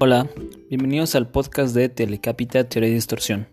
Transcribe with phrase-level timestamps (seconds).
[0.00, 0.28] Hola,
[0.68, 3.46] bienvenidos al podcast de Telecapita Teoría y Distorsión.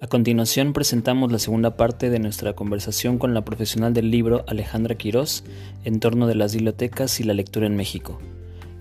[0.00, 4.96] A continuación presentamos la segunda parte de nuestra conversación con la profesional del libro Alejandra
[4.96, 5.44] Quirós
[5.84, 8.18] en torno de las bibliotecas y la lectura en México.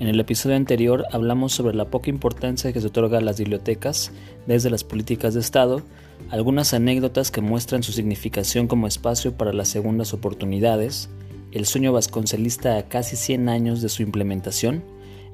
[0.02, 4.12] En el episodio anterior hablamos sobre la poca importancia que se otorga a las bibliotecas
[4.48, 5.84] desde las políticas de Estado,
[6.32, 11.08] algunas anécdotas que muestran su significación como espacio para las segundas oportunidades,
[11.52, 14.84] el sueño vasconcelista a casi 100 años de su implementación,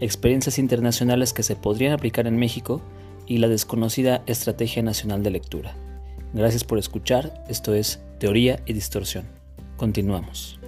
[0.01, 2.81] experiencias internacionales que se podrían aplicar en México
[3.25, 5.77] y la desconocida Estrategia Nacional de Lectura.
[6.33, 9.27] Gracias por escuchar, esto es Teoría y Distorsión.
[9.77, 10.59] Continuamos.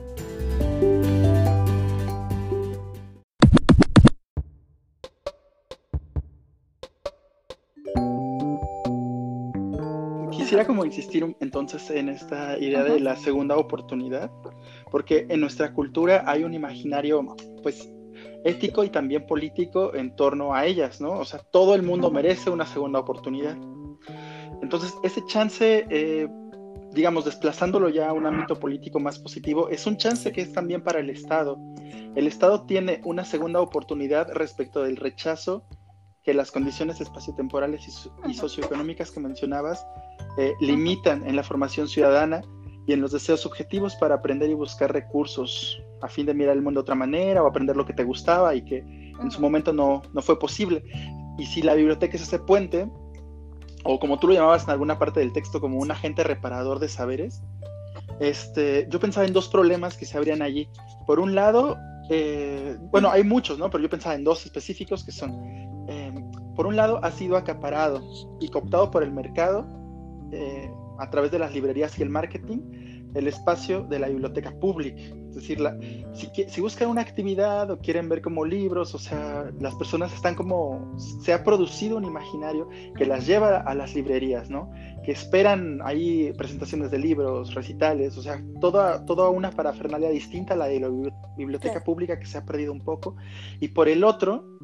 [10.49, 14.31] Quisiera como insistir entonces en esta idea de la segunda oportunidad,
[14.89, 17.88] porque en nuestra cultura hay un imaginario pues
[18.44, 21.11] ético y también político en torno a ellas, ¿no?
[21.20, 23.55] O sea, todo el mundo merece una segunda oportunidad.
[24.64, 26.27] Entonces, ese chance, eh,
[26.94, 30.81] digamos, desplazándolo ya a un ámbito político más positivo, es un chance que es también
[30.81, 31.59] para el Estado.
[32.16, 35.64] El Estado tiene una segunda oportunidad respecto del rechazo
[36.23, 39.86] que las condiciones espaciotemporales y, y socioeconómicas que mencionabas
[40.38, 42.42] eh, limitan en la formación ciudadana
[42.86, 46.61] y en los deseos subjetivos para aprender y buscar recursos a fin de mirar el
[46.61, 49.73] mundo de otra manera o aprender lo que te gustaba y que en su momento
[49.73, 50.84] no, no fue posible.
[51.38, 52.89] Y si la biblioteca es ese puente,
[53.83, 56.89] o como tú lo llamabas en alguna parte del texto, como un agente reparador de
[56.89, 57.42] saberes,
[58.20, 60.67] este, yo pensaba en dos problemas que se abrían allí.
[61.06, 61.78] Por un lado,
[62.09, 63.70] eh, bueno, hay muchos, ¿no?
[63.70, 65.31] Pero yo pensaba en dos específicos que son,
[66.59, 68.03] por un lado, ha sido acaparado
[68.41, 69.65] y cooptado por el mercado
[70.33, 72.57] eh, a través de las librerías y el marketing
[73.13, 74.99] el espacio de la biblioteca pública.
[75.30, 75.77] Es decir, la,
[76.11, 80.36] si, si, buscan una actividad o quieren ver como libros, o sea, las personas están
[80.36, 82.67] como, se ha producido un imaginario
[82.98, 84.69] que las lleva a las librerías, ¿no?
[85.05, 90.58] Que esperan ahí presentaciones de libros, recitales, o sea, toda, toda una parafernalia distinta a
[90.58, 90.89] la de la
[91.37, 93.15] biblioteca pública que se ha perdido un poco.
[93.61, 94.59] Y por el otro,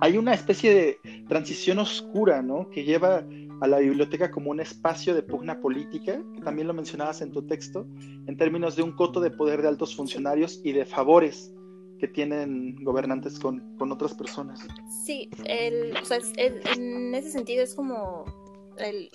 [0.00, 2.70] hay una especie de transición oscura, ¿no?
[2.70, 3.24] Que lleva
[3.60, 7.46] a la biblioteca como un espacio de pugna política, que también lo mencionabas en tu
[7.46, 7.86] texto,
[8.26, 11.52] en términos de un coto de poder de altos funcionarios y de favores
[11.98, 14.60] que tienen gobernantes con, con otras personas.
[15.04, 18.24] Sí, el, o sea, en ese sentido es como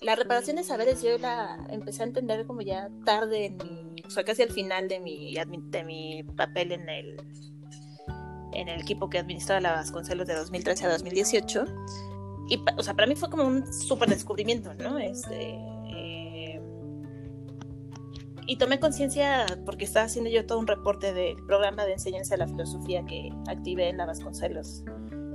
[0.02, 4.10] la reparación de saberes yo la empecé a entender como ya tarde, en mi, o
[4.10, 7.18] sea, casi al final de mi, de mi papel en el
[8.54, 11.66] en el equipo que administraba la Vasconcelos de 2013 a 2018
[12.50, 14.98] y, o sea, para mí fue como un súper descubrimiento, ¿no?
[14.98, 15.52] Este,
[15.94, 16.60] eh,
[18.48, 22.40] y tomé conciencia porque estaba haciendo yo todo un reporte del programa de enseñanza de
[22.40, 24.84] la filosofía que activé en la Vasconcelos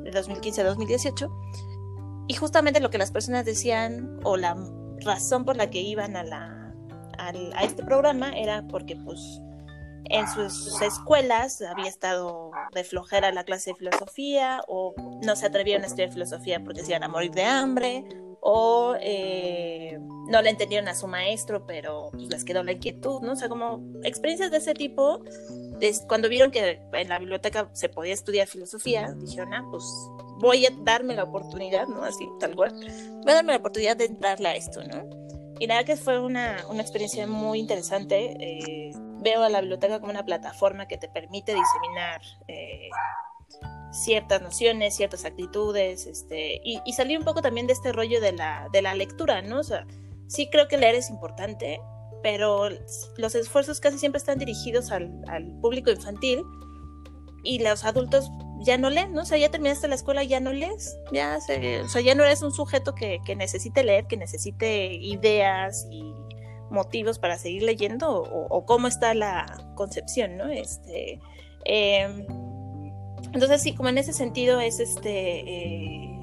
[0.03, 1.31] de 2015 a 2018.
[2.27, 4.57] Y justamente lo que las personas decían, o la
[5.05, 6.75] razón por la que iban a, la,
[7.19, 9.21] a este programa, era porque, pues,
[10.07, 15.85] en sus escuelas había estado de flojera la clase de filosofía o no se atrevieron
[15.85, 18.05] a estudiar filosofía porque se iban a morir de hambre
[18.41, 19.99] o eh,
[20.29, 23.33] no le entendieron a su maestro pero pues, les quedó la inquietud, ¿no?
[23.33, 25.23] O sea, como experiencias de ese tipo,
[26.09, 29.85] cuando vieron que en la biblioteca se podía estudiar filosofía, dijeron, ah, pues
[30.41, 32.05] voy a darme la oportunidad, ¿no?
[32.05, 32.73] Así, tal cual,
[33.23, 35.09] voy a darme la oportunidad de entrarle a esto, ¿no?
[35.59, 38.37] Y nada que fue una, una experiencia muy interesante.
[38.41, 38.93] Eh,
[39.25, 42.91] veo a la biblioteca como una plataforma que te permite diseminar eh,
[43.91, 48.69] ciertas nociones, ciertas actitudes, este, y, salir un poco también de este rollo de la,
[48.73, 49.61] de la lectura, ¿no?
[49.61, 49.87] O sea,
[50.29, 51.81] sí creo que leer es importante,
[52.23, 52.69] pero
[53.17, 55.11] los esfuerzos casi siempre están dirigidos al,
[55.61, 56.43] público infantil
[57.43, 58.31] y los adultos
[58.61, 59.23] ya no leen, ¿no?
[59.23, 62.43] O sea, ya terminaste la escuela, ya no lees, ya, o sea, ya no eres
[62.43, 66.15] un sujeto que, que necesite leer, que necesite ideas y
[66.71, 70.49] motivos para seguir leyendo o, cómo está la concepción, ¿no?
[70.49, 71.21] Este,
[71.65, 72.27] em,
[73.33, 76.19] entonces sí, como en ese sentido es este, eh,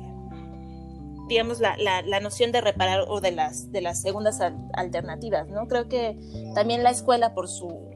[1.27, 4.39] digamos, la, la, noción de reparar o de las, de las segundas
[4.73, 5.67] alternativas, ¿no?
[5.67, 6.17] Creo que
[6.55, 7.89] también la escuela por su,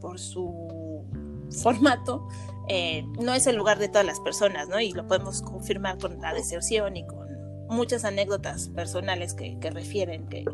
[0.00, 1.04] por su
[1.62, 2.26] formato
[2.68, 4.80] eh, no es el lugar de todas las personas, ¿no?
[4.80, 7.21] Y lo podemos confirmar con la deserción y con
[7.72, 10.44] muchas anécdotas personales que, refieren que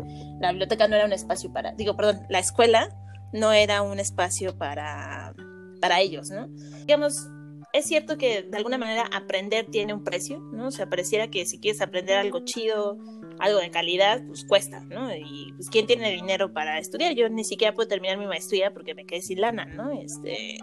[0.40, 2.88] la biblioteca no era un espacio para, digo, perdón, la escuela
[3.32, 5.34] no era un espacio para,
[5.80, 6.48] para ellos, ¿no?
[6.86, 7.28] Digamos,
[7.72, 10.68] es cierto que de alguna manera aprender tiene un precio, ¿no?
[10.68, 12.96] O sea, pareciera que si quieres aprender algo chido,
[13.38, 15.14] algo de calidad, pues cuesta, ¿no?
[15.14, 17.14] Y pues quién tiene dinero para estudiar.
[17.14, 19.92] Yo ni siquiera puedo terminar mi maestría porque me quedé sin lana, ¿no?
[19.92, 20.58] Este,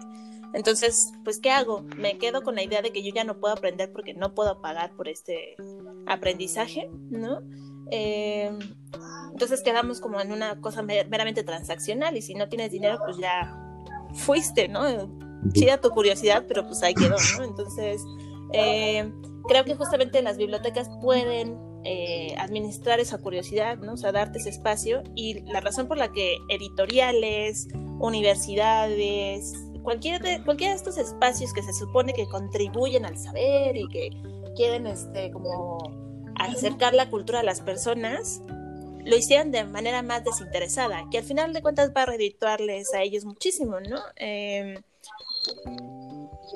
[0.52, 1.82] entonces, pues ¿qué hago?
[1.96, 4.60] Me quedo con la idea de que yo ya no puedo aprender porque no puedo
[4.60, 5.54] pagar por este
[6.06, 7.42] aprendizaje, ¿no?
[7.90, 8.50] Eh,
[9.32, 13.54] entonces quedamos como en una cosa meramente transaccional y si no tienes dinero, pues ya
[14.14, 14.82] fuiste, ¿no?
[15.52, 17.44] Chida tu curiosidad, pero pues ahí quedó, ¿no?
[17.44, 18.02] Entonces,
[18.52, 19.12] eh,
[19.46, 23.92] creo que justamente las bibliotecas pueden eh, administrar esa curiosidad, ¿no?
[23.92, 27.68] O sea, darte ese espacio y la razón por la que editoriales,
[28.00, 33.86] universidades, cualquier de, cualquiera de estos espacios que se supone que contribuyen al saber y
[33.88, 34.10] que
[34.56, 35.78] quieren este como
[36.38, 38.40] acercar la cultura a las personas,
[39.04, 43.02] lo hicieran de manera más desinteresada, que al final de cuentas va a redituarles a
[43.02, 44.00] ellos muchísimo, ¿no?
[44.16, 44.82] Em,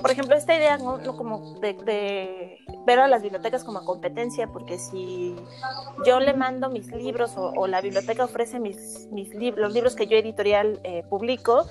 [0.01, 1.15] por ejemplo, esta idea ¿no?
[1.15, 5.35] como de, ver a las bibliotecas como competencia, porque si
[6.05, 10.07] yo le mando mis libros o, la biblioteca ofrece mis, mis libros, los libros que
[10.07, 11.67] yo editorial eh, publico,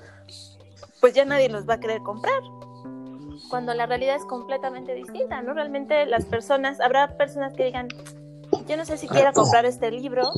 [1.00, 2.40] pues ya nadie los va a querer comprar.
[3.50, 5.52] Cuando la realidad es completamente distinta, ¿no?
[5.52, 7.88] Realmente las personas, habrá personas que digan,
[8.66, 10.30] yo no sé si quiero comprar este libro,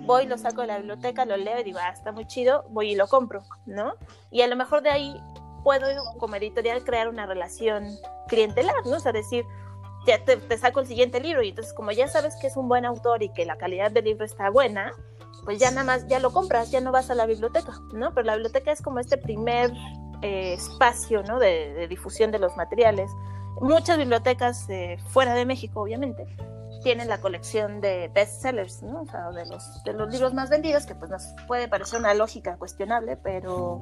[0.00, 2.92] voy, lo saco de la biblioteca, lo leo y digo, ah, está muy chido, voy
[2.92, 3.94] y lo compro, ¿no?
[4.30, 5.20] Y a lo mejor de ahí
[5.64, 5.86] puedo,
[6.18, 7.88] como editorial, crear una relación
[8.28, 8.96] clientelar, ¿no?
[8.96, 9.44] O sea, decir,
[10.06, 12.68] ya te, te, saco el siguiente libro y entonces como ya sabes que es un
[12.68, 14.92] buen autor y que la calidad del libro está buena,
[15.44, 18.12] pues ya nada más, ya lo compras, ya no vas a la biblioteca, ¿no?
[18.14, 19.70] Pero la biblioteca es como este primer
[20.22, 21.38] eh, espacio, ¿no?
[21.38, 23.10] De, difusión de los materiales.
[23.60, 26.26] Muchas bibliotecas eh, fuera de México, obviamente,
[26.82, 29.02] tienen la colección de bestsellers, ¿no?
[29.02, 33.16] O sea, de los, libros más vendidos, que pues nos puede parecer una lógica cuestionable,
[33.16, 33.80] pero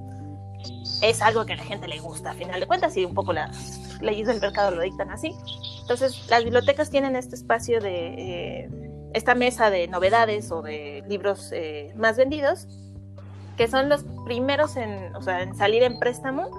[1.03, 3.33] es algo que a la gente le gusta, a final de cuentas, y un poco
[3.33, 5.35] las leyes del mercado lo dictan así.
[5.81, 8.71] Entonces, las bibliotecas tienen este espacio de eh,
[9.13, 11.53] esta mesa de novedades o de libros
[11.97, 12.67] más vendidos,
[13.56, 16.51] que son los primeros en, o sea, en salir en préstamo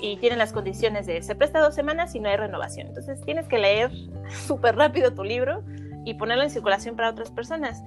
[0.00, 2.88] y tienen las condiciones de se presta dos semanas y no hay renovación.
[2.88, 3.90] Entonces tienes que leer
[4.46, 5.62] súper rápido tu libro
[6.04, 7.82] y ponerlo en circulación para otras personas.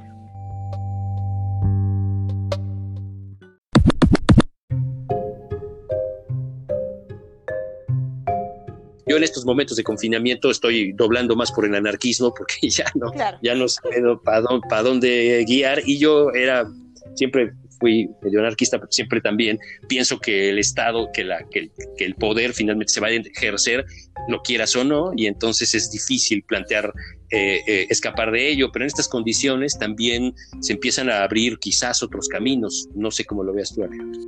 [9.07, 13.11] Yo en estos momentos de confinamiento estoy doblando más por el anarquismo porque ya no,
[13.41, 13.81] ya no sé
[14.23, 16.65] para dónde guiar y yo era
[17.13, 22.15] siempre fui medio anarquista, pero siempre también pienso que el Estado, que, la, que, el
[22.15, 23.85] poder finalmente se va a ejercer,
[24.27, 26.93] lo quieras o no, y entonces es difícil plantear
[27.31, 32.03] eh, eh, escapar de ello, pero en estas condiciones también se empiezan a abrir quizás
[32.03, 32.87] otros caminos.
[32.93, 34.21] No sé cómo lo veas tú, Alejandro.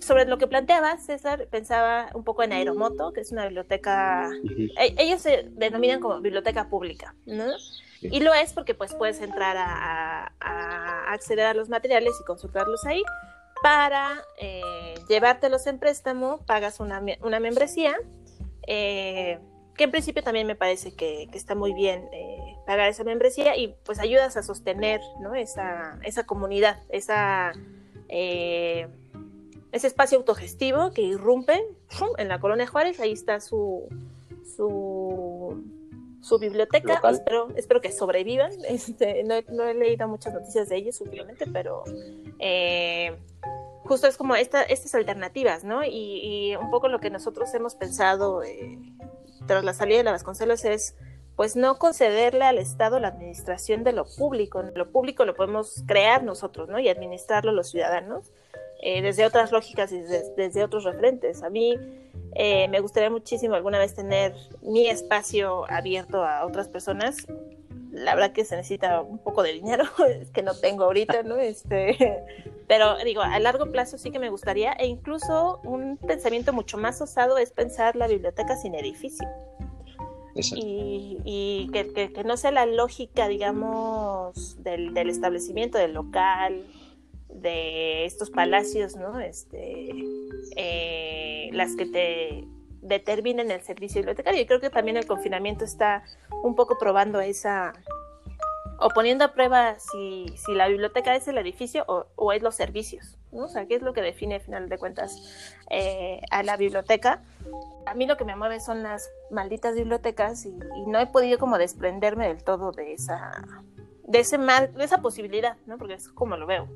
[0.00, 4.30] Sobre lo que planteabas, César, pensaba un poco en Aeromoto, que es una biblioteca,
[4.80, 7.52] e, ellos se denominan como biblioteca pública, ¿no?
[8.00, 10.32] Y lo es porque pues puedes entrar a,
[11.12, 13.02] acceder a los materiales y consultarlos ahí.
[13.62, 17.96] Para eh, llevártelos en préstamo, pagas una, una membresía,
[18.66, 19.38] eh,
[19.76, 23.74] que en principio también me parece que, está muy bien eh, pagar esa membresía y
[23.84, 25.34] pues ayudas a sostener ¿no?
[25.34, 27.52] esa, esa comunidad, esa,
[28.08, 28.88] ese
[29.72, 31.64] espacio autogestivo que irrumpe
[32.18, 33.88] en la colonia Juárez, ahí está su,
[34.56, 35.77] su
[36.20, 37.00] su biblioteca.
[37.10, 38.52] Espero, espero que sobrevivan.
[38.68, 41.84] Este, no, he leído muchas noticias de ellos últimamente, pero
[42.38, 43.16] eh,
[43.84, 45.84] justo es como esta, estas alternativas, ¿no?
[45.84, 48.78] Y, un poco lo que nosotros hemos pensado eh,
[49.46, 50.94] tras la salida de la Vasconcelos es
[51.36, 54.60] pues no concederle al Estado la administración de lo público.
[54.74, 56.80] Lo público lo podemos crear nosotros, ¿no?
[56.80, 58.32] Y administrarlo los ciudadanos
[58.80, 61.42] eh, desde otras lógicas y desde, desde otros referentes.
[61.42, 61.76] A mí
[62.34, 67.26] eh, me gustaría muchísimo alguna vez tener mi espacio abierto a otras personas.
[67.90, 69.84] La verdad que se necesita un poco de dinero,
[70.32, 71.36] que no tengo ahorita, ¿no?
[71.36, 71.96] Este,
[72.68, 77.00] pero digo, a largo plazo sí que me gustaría, e incluso un pensamiento mucho más
[77.00, 79.26] osado es pensar la biblioteca sin edificio.
[80.54, 86.64] Y, y que, que, no sea la lógica, digamos, del, del establecimiento, del local,
[87.28, 89.20] de estos palacios, ¿no?
[89.20, 89.90] Este,
[90.56, 92.44] eh, las que te
[92.82, 94.40] determinen el servicio bibliotecario.
[94.40, 96.02] Y creo que también el confinamiento está
[96.42, 97.72] un poco probando esa,
[98.78, 103.18] o poniendo a prueba si, si la biblioteca es el edificio o, es los servicios,
[103.32, 103.44] ¿no?
[103.44, 107.22] O sea, qué es lo que define, al final de cuentas, eh, a la biblioteca.
[107.86, 111.38] A mí lo que me mueve son las malditas bibliotecas y, y no he podido
[111.38, 113.44] como desprenderme del todo de esa,
[114.04, 115.76] de ese de esa posibilidad, ¿no?
[115.78, 116.68] Porque es como lo veo.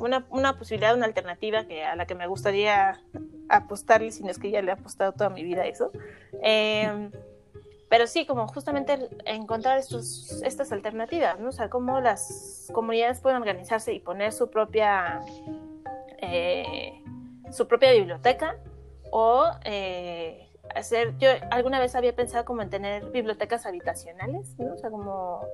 [0.00, 3.00] Una, una posibilidad, una alternativa que, a la que me gustaría
[3.48, 5.92] apostarle, si no es que ya le he apostado toda mi vida a eso.
[6.42, 7.10] Em,
[7.88, 11.48] pero sí, como justamente encontrar estos, estas alternativas, ¿no?
[11.48, 15.20] O sea, cómo las comunidades pueden organizarse y poner su propia,
[16.18, 17.02] eh,
[17.50, 18.56] su propia biblioteca
[19.10, 24.74] o eh, hacer, yo alguna vez había pensado como en tener bibliotecas habitacionales, ¿no?
[24.74, 25.44] O sea, como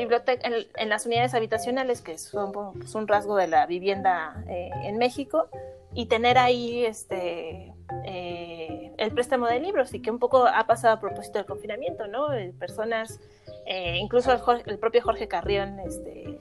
[0.00, 4.98] biblioteca en, las unidades habitacionales, que son pues, un rasgo de la vivienda eh, en
[4.98, 5.48] México,
[5.94, 7.72] y tener ahí este
[8.04, 12.06] eh, el préstamo de libros y que un poco ha pasado a propósito del confinamiento,
[12.06, 12.32] ¿no?
[12.34, 13.20] Eh, personas,
[13.66, 14.32] incluso
[14.66, 16.38] el, propio Jorge Carrión este,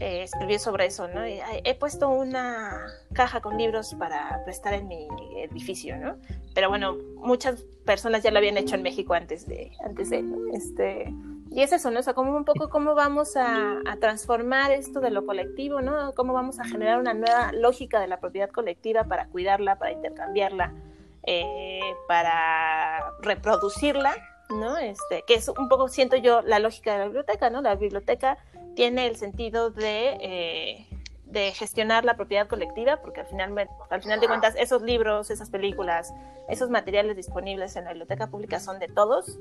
[0.00, 1.22] escribió sobre eso, ¿no?
[1.24, 6.16] he puesto una caja con libros para prestar en mi edificio, ¿no?
[6.54, 10.54] Pero bueno, muchas personas ya lo habían hecho en México antes de, antes de, ¿no?
[10.54, 11.12] Este,
[11.50, 12.00] y es eso, ¿no?
[12.00, 16.12] O sea, como un poco cómo vamos a, transformar esto de lo colectivo, ¿no?
[16.14, 20.74] Cómo vamos a generar una nueva lógica de la propiedad colectiva para cuidarla, para intercambiarla,
[21.22, 24.14] eh, para reproducirla,
[24.50, 24.76] ¿no?
[24.76, 27.62] Este, que es un poco, siento yo, la lógica de la biblioteca, ¿no?
[27.62, 28.38] La biblioteca
[28.76, 30.86] tiene el sentido de eh,
[31.26, 35.50] de gestionar la propiedad colectiva, porque al final, al final de cuentas esos libros, esas
[35.50, 36.14] películas,
[36.48, 39.38] esos materiales disponibles en la biblioteca pública son de todos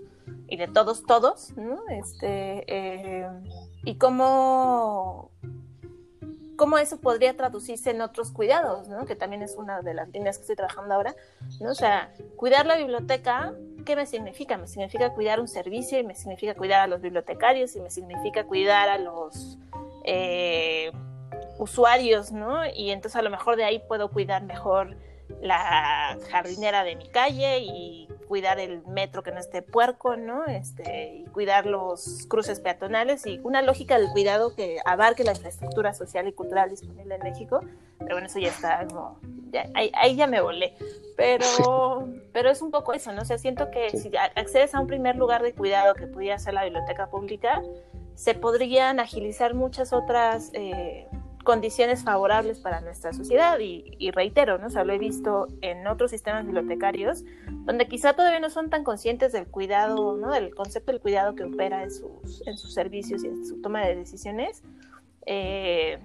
[0.48, 1.88] y de todos todos, ¿no?
[1.90, 3.30] Este, eh,
[3.84, 5.32] y cómo,
[6.58, 9.06] cómo eso podría traducirse en otros cuidados, ¿no?
[9.06, 11.16] Que también es una de las líneas que estoy trabajando ahora,
[11.62, 11.70] ¿no?
[11.70, 13.54] O sea, cuidar la biblioteca,
[13.86, 14.58] ¿qué me significa?
[14.58, 18.44] Me significa cuidar un servicio y me significa cuidar a los bibliotecarios y me significa
[18.44, 19.58] cuidar a los...
[20.04, 20.92] Eh,
[21.58, 22.66] usuarios, ¿no?
[22.66, 24.98] Y entonces a lo mejor de ahí puedo cuidar mejor
[25.42, 30.46] la jardinera de mi calle y cuidar el metro que no esté puerco, ¿no?
[30.46, 35.94] Este, y cuidar los cruces peatonales y una lógica del cuidado que abarque la infraestructura
[35.94, 37.62] social y cultural disponible en México.
[38.00, 39.20] Pero bueno, eso ya está como,
[39.74, 40.74] ahí, ya me volé.
[41.16, 43.22] Pero, pero es un poco eso, ¿no?
[43.22, 46.54] O sea, siento que si accedes a un primer lugar de cuidado que pudiera ser
[46.54, 47.62] la biblioteca pública,
[48.16, 50.52] se podrían agilizar muchas otras...
[50.54, 51.08] Eh,
[51.46, 54.68] condiciones favorables para nuestra sociedad y, reitero, ¿no?
[54.68, 57.24] O lo he visto en otros sistemas bibliotecarios
[57.64, 60.34] donde quizá todavía no son tan conscientes del cuidado, ¿no?
[60.34, 63.86] Del concepto del cuidado que opera en sus, en sus servicios y en su toma
[63.86, 64.64] de decisiones,
[65.26, 66.00] eh,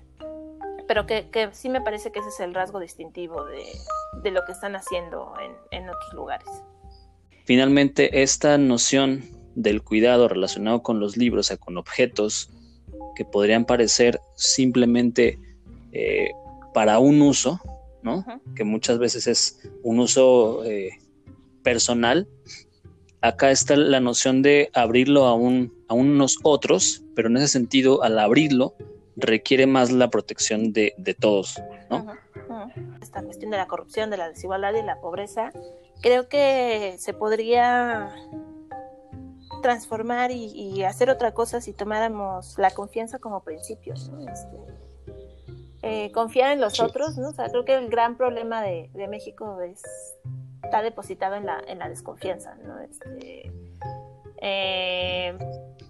[0.87, 4.77] pero que, sí me parece que ese es el rasgo distintivo de, lo que están
[4.77, 6.49] haciendo en, en otros lugares.
[7.45, 12.51] Finalmente, esta noción del cuidado relacionado con los libros, o sea, con objetos,
[13.15, 15.39] que podrían parecer simplemente
[15.93, 16.31] eh,
[16.73, 17.61] para un uso,
[18.03, 18.25] ¿no?
[18.55, 20.91] Que muchas veces es un uso eh,
[21.63, 22.29] personal.
[23.21, 28.03] Acá está la noción de abrirlo a, un, a unos otros, pero en ese sentido,
[28.03, 28.75] al abrirlo,
[29.17, 32.07] requiere más la protección de, todos, ¿no?
[33.03, 35.53] Esta cuestión de la corrupción, de la desigualdad y la pobreza,
[36.01, 38.11] creo que se podría
[39.61, 44.59] transformar y, hacer otra cosa si tomáramos la confianza como principio, este,
[45.83, 47.31] eh, confiar en los otros, ¿no?
[47.31, 49.83] O sea, creo que el gran problema de, México es,
[50.63, 52.81] está depositado en la, en la desconfianza, ¿no?
[52.81, 53.53] Este,
[54.43, 55.37] eh,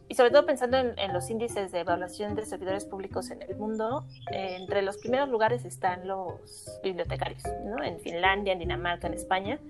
[0.08, 4.04] y sobre todo pensando en, los índices de evaluación de servidores públicos en el mundo,
[4.32, 7.82] eh, entre los primeros lugares están los bibliotecarios, ¿no?
[7.82, 9.60] En Finlandia, en Dinamarca, en España.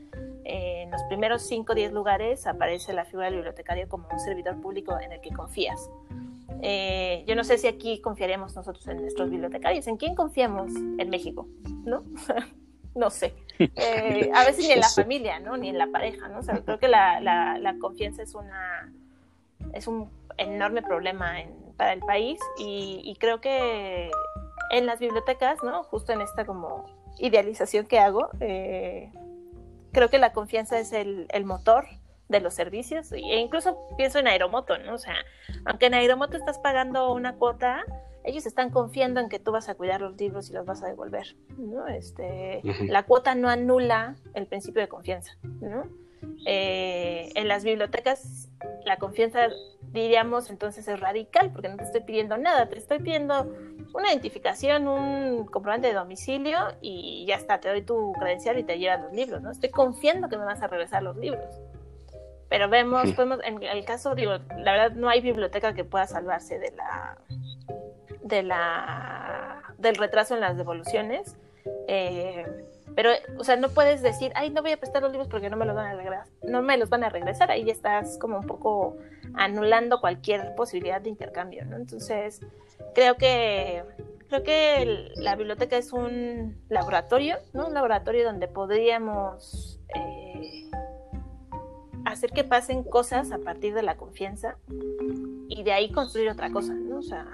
[0.45, 4.21] Eh, en los primeros 5 o 10 lugares aparece la figura del bibliotecario como un
[4.21, 5.91] servidor público en el que confías.
[6.63, 9.87] Eh, yo no sé si aquí confiaremos nosotros en nuestros bibliotecarios.
[9.87, 11.47] ¿En quién confiamos en México?
[11.85, 12.05] ¿No?
[12.95, 13.35] no sé.
[14.35, 15.57] a veces ni en la familia, ¿no?
[15.57, 16.41] Ni en la pareja, ¿no?
[16.41, 18.93] O sea, creo que la, la, la confianza es una
[19.73, 21.35] es un enorme problema
[21.77, 24.11] para el país y, creo que
[24.71, 25.83] en las bibliotecas, ¿no?
[25.85, 26.87] Justo en esta como
[27.19, 29.11] idealización que hago, eh,
[29.93, 31.87] creo que la confianza es el, motor
[32.29, 34.95] de los servicios e incluso pienso en Aeromoto, ¿no?
[34.95, 35.17] O sea,
[35.65, 37.85] aunque en Aeromoto estás pagando una cuota,
[38.23, 40.89] ellos están confiando en que tú vas a cuidar los libros y los vas a
[40.89, 41.89] devolver, ¿no?
[41.89, 45.85] Este, La cuota no anula el principio de confianza, ¿no?
[46.47, 48.49] Eh, en las bibliotecas
[48.85, 49.49] la confianza
[49.93, 53.47] diríamos entonces es radical porque no te estoy pidiendo nada, te estoy pidiendo
[53.93, 58.79] una identificación, un comprobante de domicilio y ya está, te doy tu credencial y te
[58.79, 59.51] llevan los libros, ¿no?
[59.51, 61.45] Estoy confiando que me vas a regresar los libros.
[62.49, 66.59] Pero vemos, podemos, en el caso, digo, la verdad no hay biblioteca que pueda salvarse
[66.59, 67.19] de la
[68.23, 71.37] de la del retraso en las devoluciones.
[71.89, 72.47] Eh,
[72.95, 75.57] pero, o sea, no puedes decir, ay, no voy a prestar los libros porque no
[75.57, 76.27] me los van a regresar.
[76.43, 77.51] No me los van a regresar.
[77.51, 78.97] Ahí ya estás como un poco
[79.35, 81.77] anulando cualquier posibilidad de intercambio, ¿no?
[81.77, 82.41] Entonces,
[82.95, 83.85] creo que,
[84.29, 87.69] creo que la biblioteca es un laboratorio, ¿no?
[87.69, 90.71] Un laboratorio donde podríamos eh,
[92.05, 94.57] hacer que pasen cosas a partir de la confianza
[95.49, 96.99] y de ahí construir otra cosa, ¿no?
[96.99, 97.27] O sea,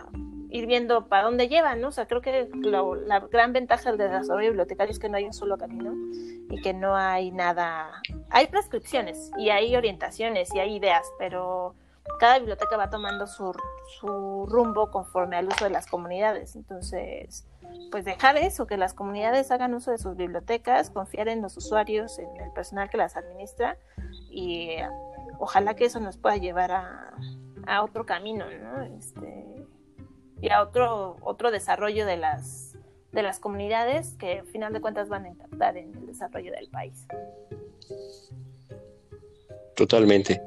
[0.56, 1.88] ir viendo para dónde llevan, ¿no?
[1.88, 5.32] O sea, creo que la gran ventaja del desarrollo bibliotecario es que no hay un
[5.32, 5.92] solo camino
[6.50, 8.02] y que no hay nada.
[8.30, 11.74] Hay prescripciones y hay orientaciones y hay ideas, pero
[12.18, 13.52] cada biblioteca va tomando su,
[14.00, 16.56] su rumbo conforme al uso de las comunidades.
[16.56, 17.46] Entonces,
[17.90, 22.18] pues dejar eso, que las comunidades hagan uso de sus bibliotecas, confiar en los usuarios,
[22.18, 23.76] en el personal que las administra
[24.30, 24.76] y
[25.38, 27.12] ojalá que eso nos pueda llevar a,
[27.66, 28.82] a otro camino, ¿no?
[28.82, 29.66] Este,
[30.40, 32.76] y a otro, otro desarrollo de las,
[33.12, 36.68] de las comunidades que al final de cuentas van a impactar en el desarrollo del
[36.68, 37.06] país.
[39.74, 40.40] Totalmente.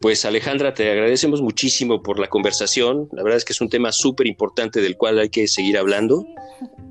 [0.00, 3.10] Pues Alejandra, te agradecemos muchísimo por la conversación.
[3.12, 6.24] La verdad es que es un tema súper importante del cual hay que seguir hablando,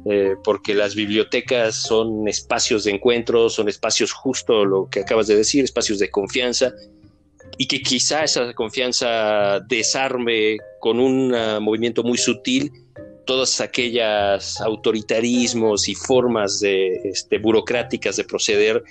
[0.05, 5.35] eh, porque las bibliotecas son espacios de encuentro, son espacios justo lo que acabas de
[5.35, 6.71] decir, espacios de confianza,
[7.57, 12.71] y que quizá esa confianza desarme con un ah, movimiento muy sutil
[13.29, 18.83] todas aquellas autoritarismos y formas de, este, burocráticas de proceder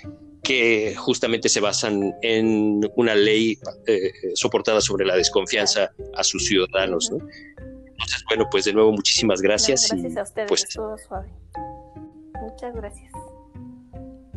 [0.43, 7.11] que justamente se basan en una ley eh, soportada sobre la desconfianza a sus ciudadanos.
[7.11, 9.89] Entonces, bueno, pues de nuevo muchísimas gracias.
[9.89, 11.27] gracias a ustedes, pues, todo suave.
[12.41, 13.11] Muchas gracias.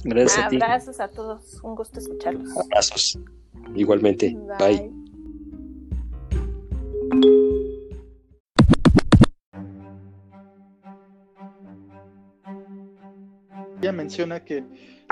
[0.04, 2.48] Gracias Abrazos a, a todos, un gusto escucharlos.
[2.56, 3.16] Abrazos.
[3.74, 4.36] Igualmente.
[4.58, 4.90] Bye.
[13.80, 14.64] Ella menciona que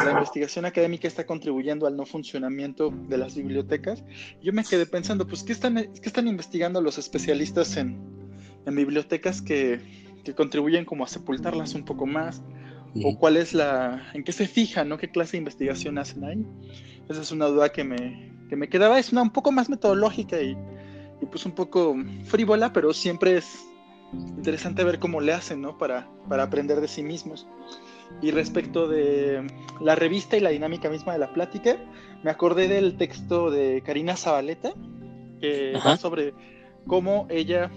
[0.05, 4.05] la investigación académica está contribuyendo al no funcionamiento de las bibliotecas.
[4.43, 7.99] Yo me quedé pensando, pues, ¿qué están, qué están investigando los especialistas en,
[8.65, 9.81] en bibliotecas que,
[10.25, 12.43] que, contribuyen como a sepultarlas un poco más?
[13.05, 14.99] ¿O cuál es la, en qué se fijan, ¿no?
[14.99, 16.45] ¿Qué clase de investigación hacen ahí?
[17.09, 20.41] Esa es una duda que me, que me quedaba es una un poco más metodológica
[20.41, 20.57] y,
[21.31, 23.65] pues un poco frívola, pero siempre es
[24.13, 25.79] interesante ver cómo le hacen, ¿no?
[25.79, 27.47] Para, para aprender de sí mismos.
[28.23, 29.47] Y respecto de
[29.81, 31.77] la revista y la dinámica misma de la plática,
[32.25, 34.73] me acordé del texto de Karina Zabaleta,
[35.41, 36.35] que va sobre
[36.87, 37.71] cómo ella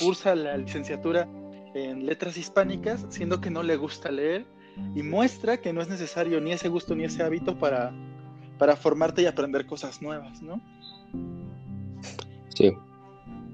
[0.00, 1.28] cursa la licenciatura
[1.74, 4.46] en letras hispánicas, siendo que no le gusta leer,
[4.94, 7.92] y muestra que no es necesario ni ese gusto ni ese hábito para
[8.62, 10.60] para formarte y aprender cosas nuevas, ¿no?
[12.54, 12.70] Sí.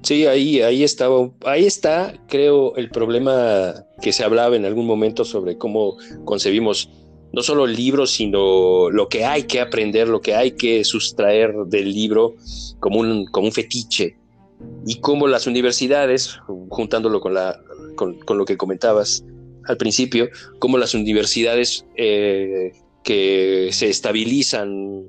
[0.02, 5.24] Sí, ahí, ahí estaba, ahí está, creo, el problema que se hablaba en algún momento
[5.24, 6.90] sobre cómo concebimos
[7.33, 11.54] no solo el libro, sino lo que hay que aprender, lo que hay que sustraer
[11.66, 12.35] del libro
[12.78, 14.18] como un, como un fetiche.
[14.85, 17.59] Y cómo las universidades, juntándolo con, la,
[17.98, 19.24] con, lo que comentabas
[19.66, 22.72] al principio, cómo las universidades eh,
[23.04, 25.04] que se estabilizan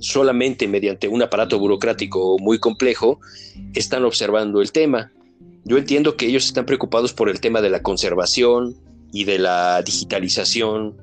[0.00, 3.20] solamente mediante un aparato burocrático muy complejo,
[3.74, 5.12] están observando el tema.
[5.64, 8.76] Yo entiendo que ellos están preocupados por el tema de la conservación
[9.12, 10.96] y de la digitalización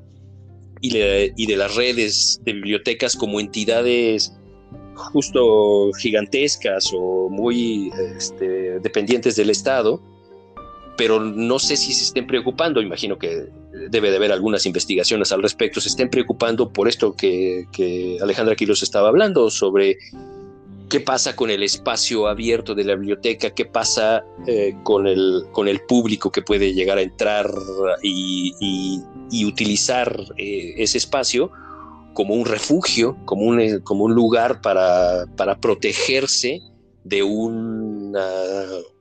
[0.81, 4.33] y de, las redes de bibliotecas como entidades
[4.95, 10.01] justo gigantescas o muy este, dependientes del Estado,
[10.97, 13.49] pero no sé si se estén preocupando, imagino que
[13.89, 17.67] debe de haber algunas investigaciones al respecto, se estén preocupando por esto que,
[18.21, 19.97] Alejandra Quiroz estaba hablando, sobre
[20.89, 25.67] qué pasa con el espacio abierto de la biblioteca, qué pasa eh, con, el, con
[25.67, 27.51] el público que puede llegar a entrar
[28.01, 29.01] y,
[29.45, 31.51] utilizar eh, ese espacio
[32.13, 36.61] como un refugio, como un, como un lugar para, para protegerse
[37.05, 38.13] de un,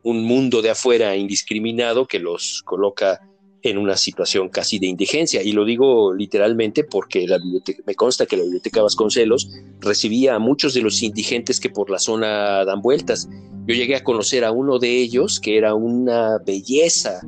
[0.02, 3.20] un mundo de afuera indiscriminado que los coloca
[3.62, 5.42] en una situación casi de indigencia.
[5.42, 7.40] Y lo digo literalmente porque la
[7.86, 9.48] me consta que la biblioteca Vasconcelos
[9.80, 13.26] recibía a muchos de los indigentes que por la zona dan vueltas.
[13.66, 17.20] Yo llegué a conocer a uno de ellos que era una belleza,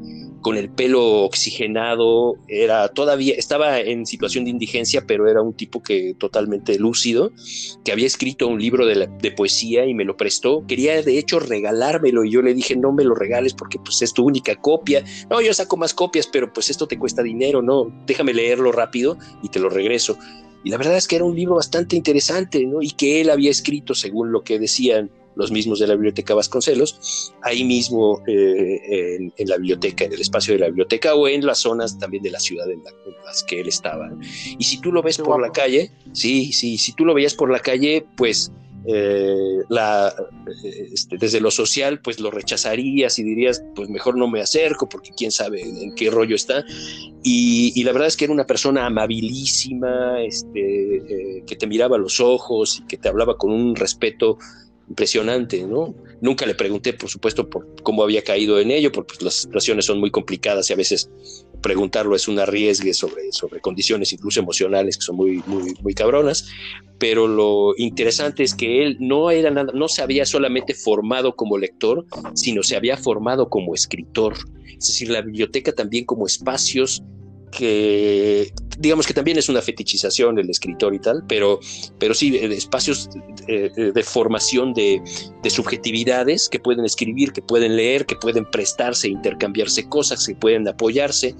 [0.42, 5.83] con el pelo oxigenado, era todavía, estaba en situación de indigencia, pero era un tipo
[5.83, 7.33] que totalmente lúcido,
[7.85, 10.64] que había escrito un libro de, poesía y me lo prestó.
[10.68, 14.12] Quería de hecho regalármelo y yo le dije, no me lo regales porque pues es
[14.12, 15.03] tu única copia.
[15.31, 19.18] No, yo saco más copias, pero pues esto te cuesta dinero, no, déjame leerlo rápido
[19.42, 20.18] y te lo regreso.
[20.62, 22.83] Y la verdad es que era un libro bastante interesante, ¿no?
[22.83, 27.33] Y que él había escrito, según lo que decían los mismos de la Biblioteca Vasconcelos,
[27.42, 31.59] ahí mismo eh, en, la biblioteca, en el espacio de la biblioteca o en las
[31.59, 32.83] zonas también de la ciudad en,
[33.25, 34.11] las que él estaba.
[34.59, 37.51] Y si tú lo ves por la calle, sí, sí, si tú lo veías por
[37.51, 38.51] la calle, pues
[38.88, 40.14] eh, la,
[40.92, 45.11] este, desde lo social, pues lo rechazarías y dirías, pues mejor no me acerco porque
[45.16, 46.64] quién sabe en qué rollo está.
[47.25, 51.99] Y, la verdad es que era una persona amabilísima, este, eh, que te miraba a
[51.99, 54.38] los ojos y que te hablaba con un respeto
[54.88, 55.94] impresionante, ¿no?
[56.20, 59.85] Nunca le pregunté, por supuesto, por cómo había caído en ello, porque pues, las situaciones
[59.85, 61.11] son muy complicadas y a veces
[61.61, 66.49] preguntarlo es un arriesgue sobre, sobre condiciones incluso emocionales que son muy, muy, muy cabronas.
[66.99, 71.59] Pero lo interesante es que él no era nada, no se había solamente formado como
[71.59, 74.35] lector, sino se había formado como escritor.
[74.79, 77.03] Es decir, la biblioteca también como espacios
[77.51, 81.61] que digamos que también es una fetichización el escritor y tal, pero,
[81.99, 83.09] pero sí, espacios
[83.47, 85.03] de, formación de,
[85.49, 91.35] subjetividades que pueden escribir, que pueden leer, que pueden prestarse, intercambiarse cosas, que pueden apoyarse.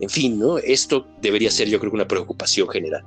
[0.00, 0.58] En fin, ¿no?
[0.58, 3.04] Esto debería ser yo creo una preocupación general.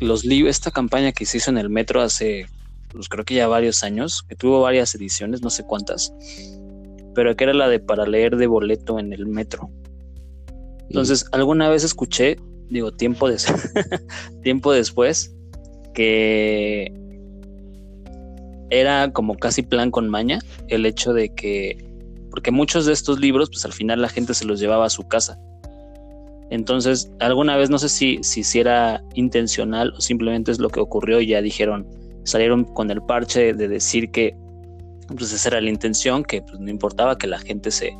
[0.00, 2.46] Los esta campaña que se hizo en el metro hace
[2.88, 6.12] pues creo que ya varios años, que tuvo varias ediciones, no sé cuántas,
[7.14, 9.70] pero que era la de para leer de boleto en el metro.
[10.88, 12.38] Entonces, alguna vez escuché,
[12.70, 13.28] digo, tiempo,
[14.42, 15.34] tiempo después,
[15.94, 16.92] que
[18.70, 21.84] era como casi plan con maña el hecho de que,
[22.30, 25.08] porque muchos de estos libros, pues al final la gente se los llevaba a su
[25.08, 25.38] casa.
[26.50, 31.20] Entonces, alguna vez no sé si, si era intencional o simplemente es lo que ocurrió
[31.20, 31.86] y ya dijeron,
[32.28, 34.36] salieron con el parche de decir que
[35.16, 37.96] pues esa era la intención, que pues, no importaba que la gente se,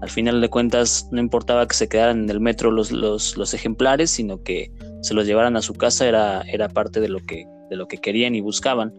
[0.00, 4.10] al final de cuentas, no importaba que se quedaran en el metro los, los, ejemplares,
[4.10, 4.70] sino que
[5.02, 7.98] se los llevaran a su casa, era, era parte de lo, que, de lo que
[7.98, 8.94] querían y buscaban.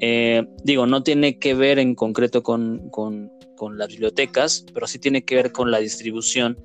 [0.00, 4.98] Eh, digo, no tiene que ver en concreto con, con, con, las bibliotecas, pero sí
[4.98, 6.58] tiene que ver con la distribución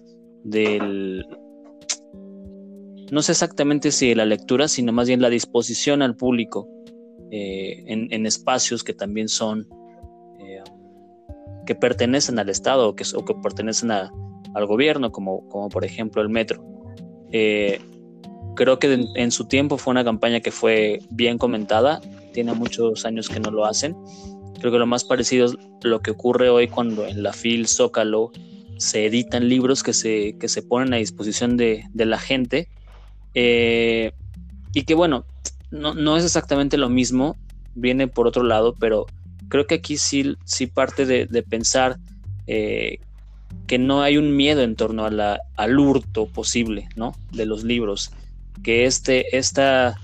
[0.44, 1.26] del...
[3.12, 6.70] No sé exactamente si de la lectura, sino más bien la disposición al público
[7.34, 9.66] eh, en, espacios que también son,
[10.38, 10.62] eh,
[11.66, 16.28] que pertenecen al Estado o que, que pertenecen al gobierno, como, como por ejemplo el
[16.28, 16.62] metro.
[17.32, 17.80] Eh,
[18.58, 22.02] creo que en, su tiempo fue una campaña que fue bien comentada,
[22.34, 23.96] tiene muchos años que no lo hacen.
[24.60, 28.34] Creo que lo más parecido es lo que ocurre hoy cuando en la FIL Zócalo
[28.76, 32.68] se editan libros que se, que se ponen a disposición de, de la gente.
[33.34, 35.24] y que bueno,
[35.72, 37.38] no, no es exactamente lo mismo,
[37.76, 39.06] viene por otro lado, pero
[39.48, 41.98] creo que aquí sí, sí parte de, pensar
[42.48, 43.00] eh,
[43.68, 47.14] que no hay un miedo en torno a la, al hurto posible, ¿no?
[47.32, 48.12] De los libros,
[48.64, 49.98] que este, esta,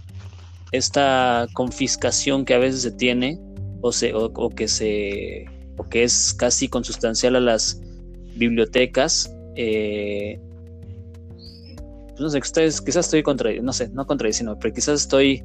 [0.71, 3.39] esta confiscación que a veces se tiene
[3.81, 5.45] o, se, o, que se
[5.77, 7.79] o que es casi consustancial a las
[8.35, 10.39] bibliotecas, eh,
[12.09, 15.43] pues no sé, quizás estoy contradiciendo, no sé, no contradiciendo, pero quizás estoy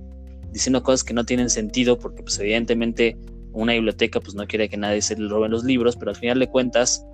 [0.53, 3.17] diciendo cosas que no tienen sentido porque pues evidentemente
[3.53, 6.39] una biblioteca pues no quiere que nadie se le roben los libros, pero al final
[6.39, 7.05] de cuentas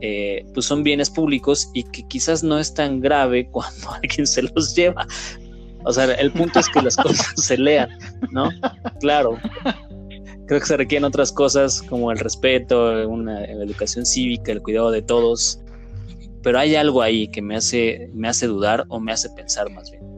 [0.00, 4.42] eh, pues son bienes públicos y que quizás no es tan grave cuando alguien se
[4.42, 5.06] los lleva.
[5.84, 7.90] O sea, el punto es que las cosas se lean,
[8.30, 8.48] ¿no?
[9.00, 9.38] Claro.
[10.46, 15.02] Creo que se requieren otras cosas como el respeto, una educación cívica, el cuidado de
[15.02, 15.60] todos.
[16.42, 19.90] Pero hay algo ahí que me hace, me hace dudar o me hace pensar más
[19.90, 20.13] bien.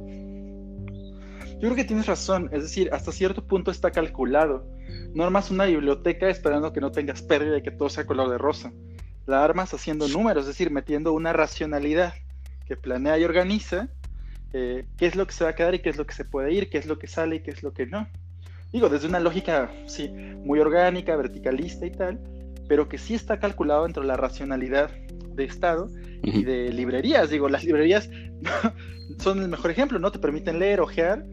[1.67, 4.65] Yo creo que tienes razón, es decir, hasta cierto punto está calculado.
[5.15, 8.39] No armas una biblioteca esperando que no tengas pérdida y que todo sea color de
[8.39, 8.73] rosa.
[9.27, 12.15] La armas haciendo números, es decir, metiendo una racionalidad
[12.69, 13.89] que planea y organiza
[14.53, 16.25] eh, qué es lo que se va a quedar y qué es lo que se
[16.25, 18.07] puede ir, qué es lo que sale y qué es lo que no.
[18.73, 22.21] Digo, desde una lógica, sí, muy orgánica, verticalista y tal,
[22.69, 24.93] pero que sí está calculado dentro de la racionalidad
[25.35, 25.91] de Estado
[26.23, 27.29] y de librerías.
[27.29, 28.09] Digo, las librerías
[29.19, 30.13] son el mejor ejemplo, ¿no?
[30.13, 31.25] Te permiten leer, ojear,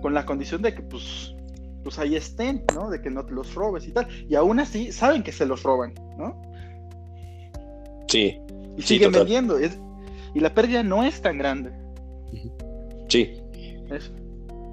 [0.00, 1.34] con la condición de que pues,
[1.82, 2.90] pues ahí estén, ¿no?
[2.90, 4.06] De que no te los robes y tal.
[4.28, 6.40] Y aún así saben que se los roban, ¿no?
[8.08, 8.38] Sí.
[8.76, 9.58] Y siguen vendiendo.
[9.60, 11.70] y la pérdida no es tan grande.
[13.08, 13.34] Sí.
[13.90, 14.12] Eso.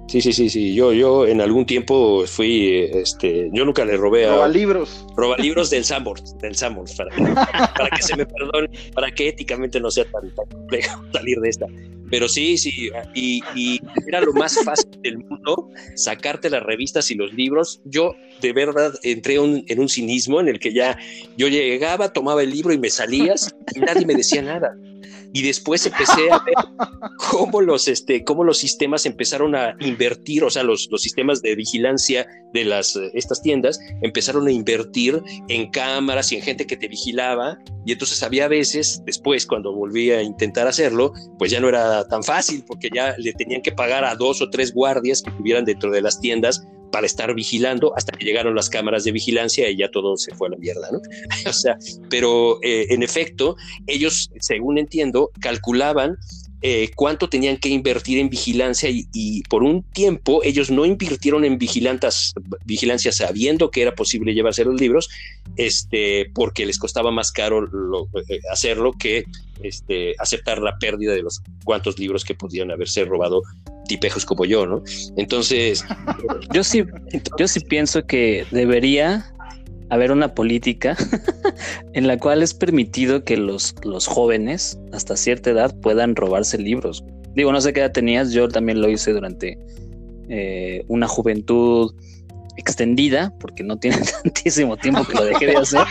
[0.08, 0.74] Sí, sí, sí, sí.
[0.74, 4.36] Yo, yo en algún tiempo fui, este, yo nunca le robé a.
[4.36, 5.06] Roba libros.
[5.16, 7.10] Roba libros del Sambors, del Sambors, para,
[7.74, 11.66] para, que se me perdone, para que éticamente no sea tan, complejo salir de esta.
[12.10, 17.14] Pero sí, sí, y, y, era lo más fácil del mundo sacarte las revistas y
[17.14, 17.80] los libros.
[17.84, 20.98] Yo de verdad entré en un cinismo en el que ya
[21.36, 24.74] yo llegaba, tomaba el libro y me salías y nadie me decía nada.
[25.32, 26.54] Y después empecé a ver
[27.30, 31.54] cómo los, este, cómo los sistemas empezaron a invertir, o sea, los, los sistemas de
[31.54, 36.88] vigilancia de las, estas tiendas empezaron a invertir en cámaras y en gente que te
[36.88, 42.06] vigilaba, y entonces había veces, después cuando volví a intentar hacerlo, pues ya no era
[42.08, 45.64] tan fácil, porque ya le tenían que pagar a dos o tres guardias que estuvieran
[45.64, 49.76] dentro de las tiendas para estar vigilando hasta que llegaron las cámaras de vigilancia y
[49.76, 51.00] ya todo se fue a la mierda, ¿no?
[51.48, 56.18] o sea, pero eh, en efecto, ellos, según entiendo, calculaban
[56.60, 61.56] eh, cuánto tenían que invertir en vigilancia y, por un tiempo ellos no invirtieron en
[61.58, 65.08] vigilancia sabiendo que era posible llevarse los libros,
[65.56, 67.64] este, porque les costaba más caro
[68.28, 69.24] eh, hacerlo que
[69.62, 73.42] este, aceptar la pérdida de los cuantos libros que podían haberse robado
[73.86, 74.82] tipejos como yo, ¿no?
[75.16, 75.84] Entonces,
[76.52, 76.84] yo sí,
[77.38, 79.32] yo sí pienso que debería
[79.90, 80.96] haber una política
[81.92, 87.04] en la cual es permitido que los, los jóvenes hasta cierta edad puedan robarse libros.
[87.34, 89.58] Digo, no sé qué edad tenías, yo también lo hice durante
[90.28, 91.94] eh, una juventud
[92.56, 95.86] extendida, porque no tiene tantísimo tiempo que lo dejé de hacer,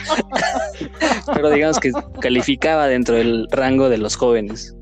[1.34, 4.76] pero digamos que calificaba dentro del rango de los jóvenes.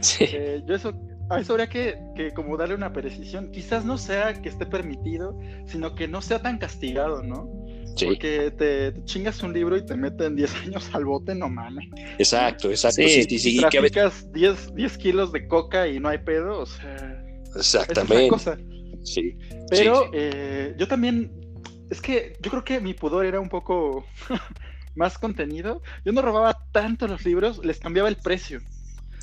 [0.00, 0.24] Sí.
[0.24, 0.92] Eh, yo eso
[1.32, 3.50] a eso habría que, como darle una precisión.
[3.50, 7.48] Quizás no sea que esté permitido, sino que no sea tan castigado, ¿no?
[8.00, 11.88] Porque te, chingas un libro y te meten 10 años al bote, no mames.
[12.18, 13.02] Exacto, exacto.
[13.02, 16.66] Sí, sí, sí, y traficas 10, 10 kilos de coca y no hay pedo, o
[16.66, 17.22] sea.
[17.56, 18.24] Exactamente.
[18.26, 18.58] Es cosa.
[19.04, 19.36] Sí.
[19.70, 21.32] Pero eh, yo también,
[21.90, 24.04] es que yo creo que mi pudor era un poco
[24.94, 25.82] más contenido.
[26.04, 28.60] Yo no robaba tanto los libros, les cambiaba el precio.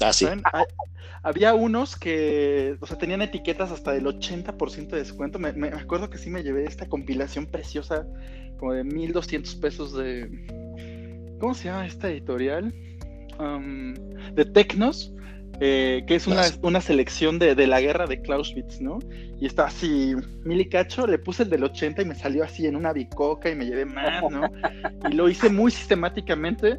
[0.01, 0.25] Ah, sí.
[1.21, 5.37] Había unos que, o sea, tenían etiquetas hasta del 80% de descuento.
[5.37, 8.07] Me, me, acuerdo que sí me llevé esta compilación preciosa,
[8.59, 10.29] como de 1200 pesos de.
[11.39, 12.73] ¿Cómo se llama esta editorial?
[13.39, 13.93] Um,
[14.33, 15.13] de Tecnos,
[15.61, 18.99] eh, que es una, una selección de, de, la guerra de Clausewitz, ¿no?
[19.39, 22.67] Y está así, mil y cacho, le puse el del 80 y me salió así
[22.67, 24.41] en una bicoca y me llevé más, ¿no?
[25.09, 26.77] Y lo hice muy sistemáticamente.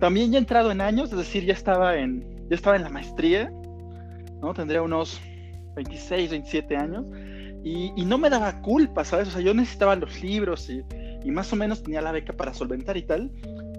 [0.00, 2.88] También ya he entrado en años, es decir, ya estaba en, ya estaba en la
[2.88, 3.52] maestría
[4.42, 4.52] ¿no?
[4.52, 5.20] Tendría unos
[5.76, 7.06] 26, 27 años.
[7.64, 9.28] Y, no me daba culpa, ¿sabes?
[9.28, 10.82] O sea, yo necesitaba los libros y,
[11.30, 13.30] más o menos tenía la beca para solventar y tal,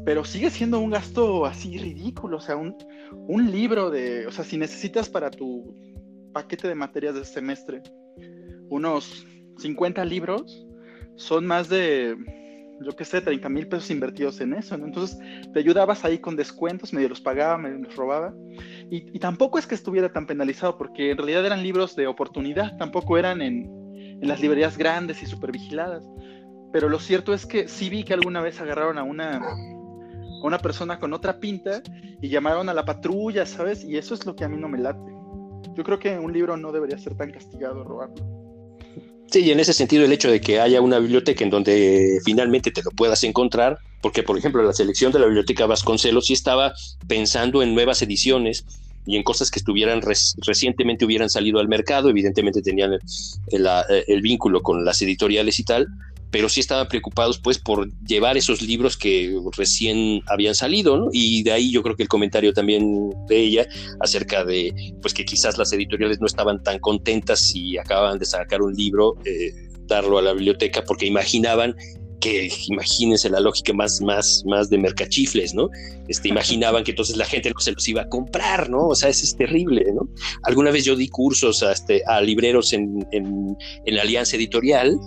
[0.06, 2.76] pero sigue siendo un gasto así ridículo, o sea, un,
[3.12, 5.76] un libro de, o sea, si necesitas para tu
[6.34, 7.84] paquete de materias de semestre
[8.70, 9.26] unos
[9.58, 10.66] 50 libros,
[11.16, 12.16] son más de
[12.84, 14.86] yo qué sé, 30 mil pesos invertidos en eso, ¿no?
[14.86, 15.18] Entonces
[15.54, 18.34] te ayudabas ahí con descuentos, medio los pagaba, medio los robaba.
[18.90, 23.18] Y, tampoco es que estuviera tan penalizado, porque en realidad eran libros de oportunidad, tampoco
[23.18, 23.70] eran en,
[24.22, 26.04] en las librerías grandes y super vigiladas.
[26.72, 30.60] Pero lo cierto es que sí vi que alguna vez agarraron a una, a una
[30.60, 31.82] persona con otra pinta
[32.22, 33.84] y llamaron a la patrulla, ¿sabes?
[33.84, 35.14] Y eso es lo que a mí no me late.
[35.76, 38.43] Yo creo que un libro no debería ser tan castigado robarlo.
[39.36, 42.84] Y en ese sentido el hecho de que haya una biblioteca en donde finalmente te
[42.84, 46.74] lo puedas encontrar, porque por ejemplo la selección de la biblioteca Vasconcelos sí estaba
[47.08, 48.66] pensando en nuevas ediciones
[49.06, 52.94] y en cosas que estuvieran recientemente hubieran salido al mercado, evidentemente tenían
[53.48, 55.88] el, vínculo con las editoriales y tal,
[56.34, 61.10] pero sí estaban preocupados pues por llevar esos libros que recién habían salido, ¿no?
[61.12, 63.68] Y de ahí yo creo que el comentario también de ella
[64.00, 68.64] acerca de pues que quizás las editoriales no estaban tan contentas si acababan de sacar
[68.64, 69.54] un libro, eh,
[69.86, 71.76] darlo a la biblioteca porque imaginaban
[72.20, 75.70] que imagínense la lógica más, más, más de mercachifles, ¿no?
[76.08, 78.88] Este, imaginaban que entonces la gente no se los iba a comprar, ¿no?
[78.88, 80.10] O sea, eso es terrible, ¿no?
[80.44, 84.98] Alguna vez yo di cursos a, este, a libreros en, en, en Alianza Editorial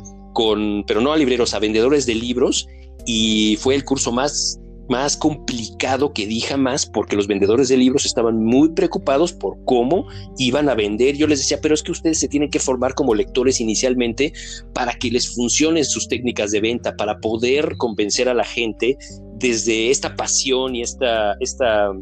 [0.86, 2.68] pero no a libreros, a vendedores de libros,
[3.06, 8.04] y fue el curso más, más complicado que di jamás, porque los vendedores de libros
[8.04, 10.06] estaban muy preocupados por cómo
[10.38, 11.16] iban a vender.
[11.16, 14.32] Yo les decía, pero es que ustedes se tienen que formar como lectores inicialmente
[14.74, 18.98] para que les funcionen sus técnicas de venta, para poder convencer a la gente
[19.36, 21.92] desde esta pasión y esta, esta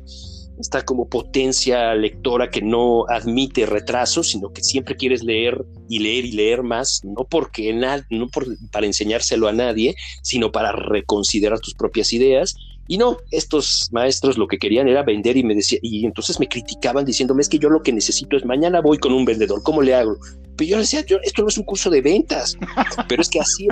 [0.59, 6.25] esta como potencia lectora que no admite retraso, sino que siempre quieres leer y leer
[6.25, 8.29] y leer más, no porque no
[8.71, 12.55] para enseñárselo a nadie, sino para reconsiderar tus propias ideas.
[12.87, 16.49] Y no, estos maestros lo que querían era vender y me decía, y entonces me
[16.49, 19.81] criticaban diciéndome es que yo lo que necesito es mañana voy con un vendedor, ¿cómo
[19.81, 20.17] le hago?
[20.57, 22.57] Pero yo decía, yo, esto no es un curso de ventas,
[23.09, 23.69] pero es que así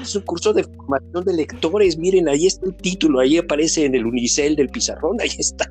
[0.00, 1.98] es un curso de formación de lectores.
[1.98, 5.70] Miren, ahí está el título, ahí aparece en el unicel del pizarrón, ahí está,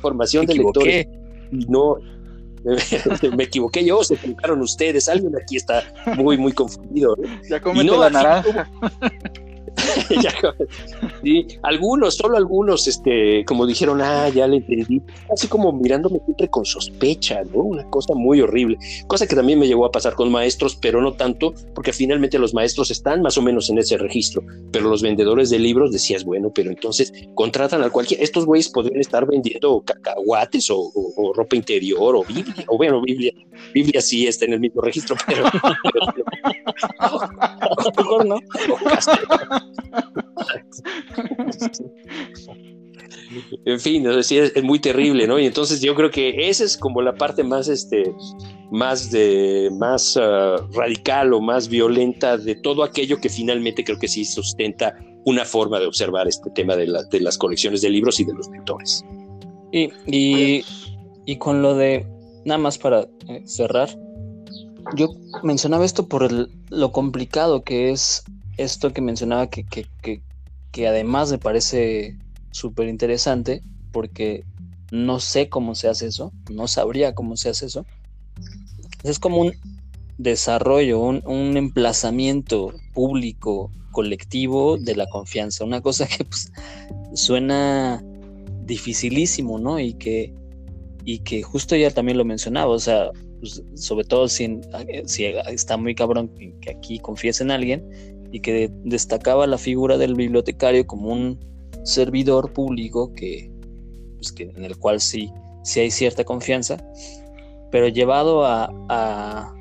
[0.00, 1.06] formación de lectores.
[1.52, 1.98] Y no,
[3.36, 5.82] me equivoqué yo, se equivocaron ustedes, alguien aquí está
[6.16, 7.16] muy, muy confundido.
[7.48, 8.70] Ya comete la naranja.
[11.22, 15.00] sí, algunos, solo algunos, este, como dijeron, ah, ya le entendí,
[15.32, 17.62] así como mirándome siempre con sospecha, ¿no?
[17.62, 21.14] Una cosa muy horrible, cosa que también me llegó a pasar con maestros, pero no
[21.14, 25.50] tanto, porque finalmente los maestros están más o menos en ese registro, pero los vendedores
[25.50, 30.70] de libros decías, bueno, pero entonces contratan a cualquier, estos güeyes podrían estar vendiendo cacahuates
[30.70, 30.92] o,
[31.34, 33.32] ropa interior o Biblia, o bueno, Biblia,
[33.72, 35.44] Biblia sí está en el mismo registro, pero,
[37.96, 38.38] mejor no.
[43.64, 45.38] En fin, es, muy terrible, ¿no?
[45.38, 48.14] Y entonces yo creo que esa es como la parte más, este,
[48.70, 54.08] más de, más ah, radical o más violenta de todo aquello que finalmente creo que
[54.08, 58.34] sí sustenta una forma de observar este tema de, las colecciones de libros y de
[58.34, 59.04] los lectores.
[59.70, 60.64] Y, y,
[61.26, 62.06] y con lo de,
[62.44, 63.88] nada más para eh, cerrar,
[64.96, 65.08] yo
[65.42, 66.28] mencionaba esto por
[66.70, 68.24] lo complicado que es
[68.62, 72.16] esto que mencionaba que, que, además me parece
[72.50, 74.44] súper interesante porque
[74.90, 77.86] no sé cómo se hace eso, no sabría cómo se hace eso.
[79.02, 79.52] Es como un
[80.18, 86.50] desarrollo, un, un emplazamiento público, colectivo de la confianza, una cosa que pues,
[87.14, 88.02] suena
[88.64, 89.78] dificilísimo, ¿no?
[89.78, 90.34] Y que,
[91.04, 94.60] y que justo ya también lo mencionaba, o sea, pues, sobre todo si,
[95.06, 96.28] si, está muy cabrón
[96.60, 101.38] que aquí confíes en alguien y que destacaba la figura del bibliotecario como un
[101.84, 103.52] servidor público que,
[104.16, 105.30] pues que en el cual sí,
[105.62, 106.78] sí hay cierta confianza,
[107.70, 109.54] pero llevado a, a,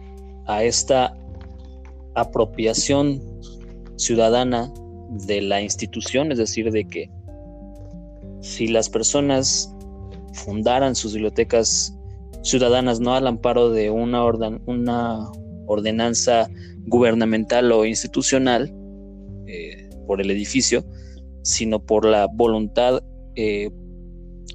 [0.47, 1.15] a esta
[2.15, 3.21] apropiación
[3.97, 4.73] ciudadana
[5.27, 7.09] de la institución, es decir, de que
[8.41, 9.73] si las personas
[10.33, 11.95] fundaran sus bibliotecas
[12.43, 15.29] ciudadanas, no al amparo de una, orden, una
[15.67, 16.49] ordenanza
[16.85, 18.73] gubernamental o institucional
[19.47, 20.85] eh, por el edificio,
[21.43, 23.01] sino por la voluntad
[23.35, 23.69] eh,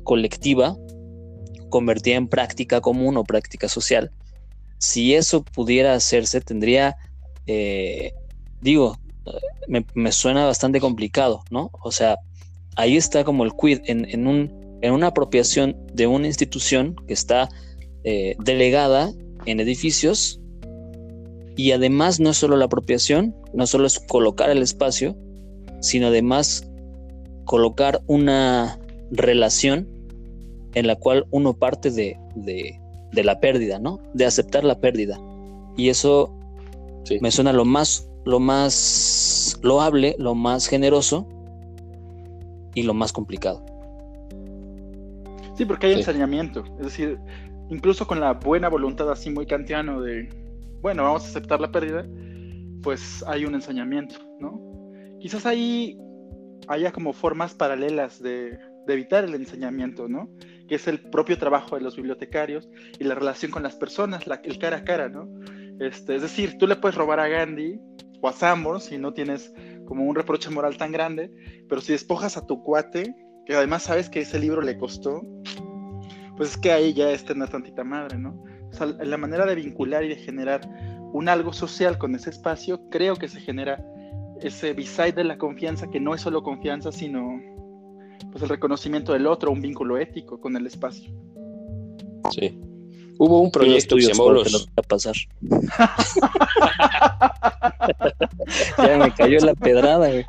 [0.04, 0.76] colectiva
[1.70, 4.10] convertida en práctica común o práctica social.
[4.78, 6.96] Si eso pudiera hacerse, tendría,
[7.46, 8.12] eh,
[8.60, 8.96] digo,
[9.66, 11.70] me, me, suena bastante complicado, ¿no?
[11.82, 12.18] O sea,
[12.76, 17.14] ahí está como el quid en, en, un, en una apropiación de una institución que
[17.14, 17.48] está
[18.38, 19.10] delegada
[19.46, 20.40] en edificios
[21.56, 25.16] y además no es solo la apropiación, no solo es colocar el espacio,
[25.80, 26.70] sino además
[27.44, 28.78] colocar una
[29.10, 29.88] relación
[30.74, 33.98] en la cual uno parte de, de, la pérdida, ¿no?
[34.12, 35.18] De aceptar la pérdida.
[35.78, 36.34] Y eso
[37.22, 41.26] me suena lo más, lo más loable, lo más generoso
[42.74, 43.64] y lo más complicado.
[45.56, 46.64] Sí, porque hay ensañamiento.
[46.78, 47.18] Es decir,
[47.70, 50.28] incluso con la buena voluntad así muy kantiano de,
[50.80, 52.06] bueno, vamos a aceptar la pérdida,
[52.82, 54.60] pues hay un ensañamiento, ¿no?
[55.20, 55.98] Quizás ahí
[56.68, 58.58] haya como formas paralelas de,
[58.88, 60.30] evitar el ensañamiento, ¿no?
[60.68, 62.68] Que es el propio trabajo de los bibliotecarios
[63.00, 65.28] y la relación con las personas, la, el cara a cara, ¿no?
[65.80, 67.80] Este, es decir, tú le puedes robar a Gandhi
[68.20, 69.52] o a Sambor si no tienes
[69.86, 71.32] como un reproche moral tan grande,
[71.68, 75.22] pero si despojas a tu cuate, que además sabes que ese libro le costó,
[76.36, 78.44] pues es que ahí ya está una tantita madre, ¿no?
[78.76, 80.68] Sea, la manera de vincular y de generar
[81.12, 83.84] un algo social con ese espacio, creo que se genera
[84.40, 87.40] ese beside de la confianza, que no es solo confianza, sino
[88.30, 91.10] pues el reconocimiento del otro, un vínculo ético con el espacio.
[92.30, 92.58] Sí.
[93.18, 94.68] Hubo un proyecto que se llamó los...
[94.76, 95.14] a pasar.
[98.78, 100.26] ya me cayó la pedrada, güey.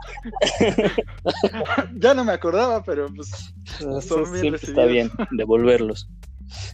[1.96, 3.54] ya no me acordaba, pero pues
[4.62, 6.10] está bien devolverlos.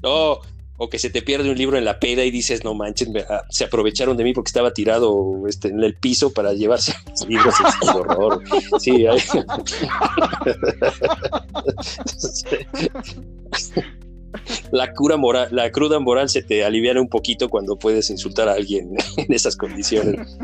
[0.04, 0.40] No,
[0.78, 3.44] o que se te pierde un libro en la peda y dices, no manches, ah,
[3.50, 7.54] se aprovecharon de mí porque estaba tirado este, en el piso para llevarse los libros.
[7.82, 8.42] Es horror.
[8.80, 9.04] Sí,
[14.72, 18.54] la, cura moral, la cruda moral se te aliviana un poquito cuando puedes insultar a
[18.54, 20.38] alguien en esas condiciones.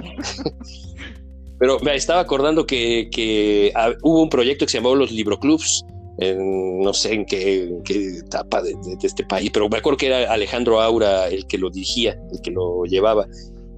[1.58, 5.84] Pero me estaba acordando que, ah, hubo un proyecto que se llamó los Libroclubs,
[6.20, 7.80] no sé en qué,
[8.20, 12.20] etapa de, este país, pero me acuerdo que era Alejandro Aura el que lo dirigía,
[12.32, 13.26] el que lo llevaba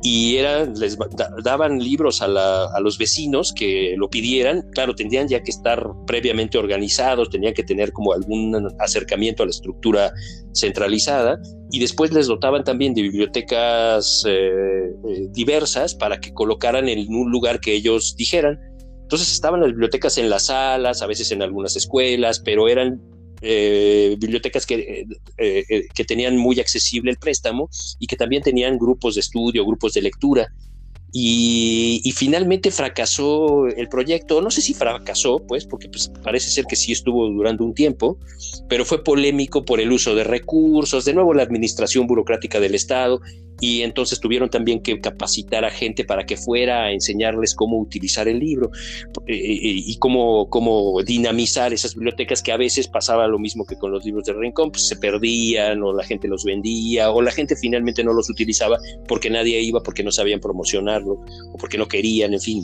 [0.03, 0.97] y era, les
[1.43, 7.29] daban libros a, los vecinos que lo pidieran, claro, tendrían ya que estar previamente organizados,
[7.29, 10.11] tenían que tener como algún acercamiento a la estructura
[10.53, 14.49] centralizada, y después les dotaban también de bibliotecas eh,
[15.07, 18.59] eh, diversas para que colocaran en un lugar que ellos dijeran.
[19.11, 23.01] Entonces estaban las bibliotecas en las salas, a veces en algunas escuelas, pero eran
[23.41, 25.05] eh, bibliotecas que,
[25.37, 27.69] eh, eh, que tenían muy accesible el préstamo
[27.99, 30.53] y que también tenían grupos de estudio, grupos de lectura.
[31.13, 34.41] y, finalmente fracasó el proyecto.
[34.41, 38.17] No sé si fracasó, pues, porque pues, parece ser que sí estuvo durando un tiempo,
[38.69, 43.19] pero fue polémico por el uso de recursos, de nuevo la administración burocrática del Estado
[43.61, 48.27] y entonces tuvieron también que capacitar a gente para que fuera a enseñarles cómo utilizar
[48.27, 48.71] el libro
[49.27, 53.77] eh, eh, y cómo, cómo dinamizar esas bibliotecas que a veces pasaba lo mismo que
[53.77, 57.31] con los libros de Rincón, pues se perdían o la gente los vendía o la
[57.31, 61.87] gente finalmente no los utilizaba porque nadie iba porque no sabían promocionarlo o porque no
[61.87, 62.63] querían, en fin.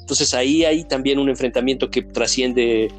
[0.00, 2.90] Entonces ahí hay también un enfrentamiento que trasciende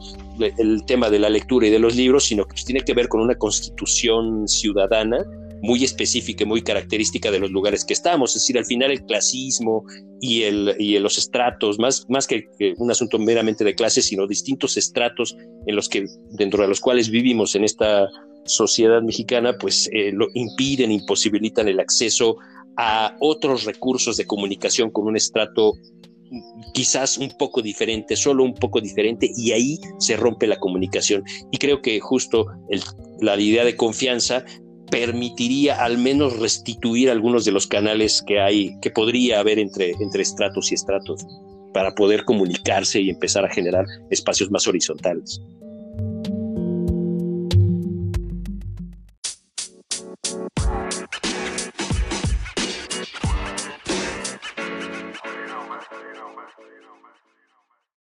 [0.57, 3.09] el tema de la lectura y de los libros, sino que pues, tiene que ver
[3.09, 5.25] con una constitución ciudadana
[5.63, 8.35] muy específica y muy característica de los lugares que estamos.
[8.35, 9.85] Es decir, al final el clasismo
[10.19, 14.75] y, el, y los estratos, más, más que, un asunto meramente de clases, sino distintos
[14.75, 18.09] estratos en los que, dentro de los cuales vivimos en esta
[18.45, 22.35] sociedad mexicana, pues eh, lo impiden, imposibilitan el acceso
[22.75, 25.75] a otros recursos de comunicación con un estrato
[26.73, 31.23] quizás un poco diferente, solo un poco diferente, y ahí se rompe la comunicación.
[31.51, 32.47] Y creo que justo
[33.21, 34.43] la idea de confianza
[34.93, 40.21] permitiría al menos restituir algunos de los canales que hay, que podría haber entre, entre
[40.21, 41.25] estratos y estratos,
[41.73, 45.41] para poder comunicarse y empezar a generar espacios más horizontales.